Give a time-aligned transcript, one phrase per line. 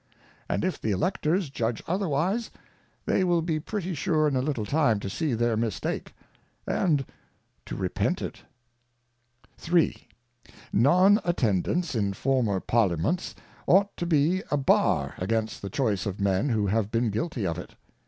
[0.49, 2.49] And if the Electors judge otherwise,
[3.05, 6.11] they will be pretty sure in a little time to see their Mistake,
[6.65, 7.05] and
[7.67, 8.41] to repent it.
[9.63, 10.07] III.
[10.73, 13.35] Non Attendance in former Parliaments
[13.67, 17.59] ought to be a Bar against the Choice of Men who have been guilty of
[17.59, 17.75] it.